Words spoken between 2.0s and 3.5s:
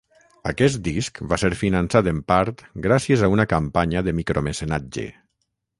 en part gràcies a una